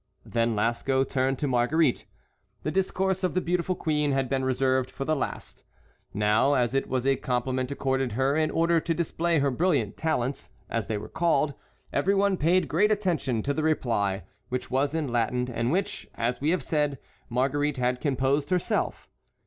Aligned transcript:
Then 0.25 0.55
Lasco 0.55 1.03
turned 1.07 1.37
to 1.37 1.47
Marguerite. 1.47 2.07
The 2.63 2.71
discourse 2.71 3.23
of 3.23 3.35
the 3.35 3.39
beautiful 3.39 3.75
queen 3.75 4.13
had 4.13 4.29
been 4.29 4.43
reserved 4.43 4.89
for 4.89 5.05
the 5.05 5.15
last. 5.15 5.63
Now, 6.11 6.55
as 6.55 6.73
it 6.73 6.89
was 6.89 7.05
a 7.05 7.15
compliment 7.17 7.69
accorded 7.69 8.13
her 8.13 8.35
in 8.35 8.49
order 8.49 8.79
to 8.79 8.93
display 8.95 9.37
her 9.37 9.51
brilliant 9.51 9.97
talents, 9.97 10.49
as 10.71 10.87
they 10.87 10.97
were 10.97 11.07
called, 11.07 11.53
every 11.93 12.15
one 12.15 12.35
paid 12.35 12.67
great 12.67 12.91
attention 12.91 13.43
to 13.43 13.53
the 13.53 13.61
reply, 13.61 14.23
which 14.49 14.71
was 14.71 14.95
in 14.95 15.07
Latin, 15.07 15.51
and 15.53 15.71
which, 15.71 16.07
as 16.15 16.41
we 16.41 16.49
have 16.49 16.63
said, 16.63 16.97
Marguerite 17.29 17.77
had 17.77 18.01
composed 18.01 18.49
herself. 18.49 19.07